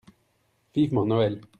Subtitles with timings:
[0.73, 1.41] Vivement Noël!